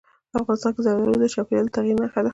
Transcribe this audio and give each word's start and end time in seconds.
افغانستان 0.39 0.71
کې 0.75 0.81
زردالو 0.85 1.21
د 1.21 1.25
چاپېریال 1.33 1.67
د 1.67 1.73
تغیر 1.75 1.95
نښه 2.01 2.21
ده. 2.25 2.29